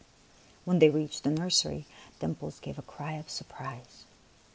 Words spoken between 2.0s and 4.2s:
Dimples gave a cry of surprise.